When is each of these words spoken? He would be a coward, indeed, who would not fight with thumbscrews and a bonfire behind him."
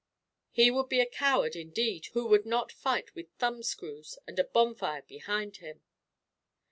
He 0.49 0.71
would 0.71 0.89
be 0.89 0.99
a 0.99 1.05
coward, 1.05 1.55
indeed, 1.55 2.07
who 2.13 2.25
would 2.25 2.43
not 2.43 2.71
fight 2.71 3.13
with 3.13 3.29
thumbscrews 3.37 4.17
and 4.25 4.39
a 4.39 4.43
bonfire 4.43 5.03
behind 5.03 5.57
him." 5.57 5.83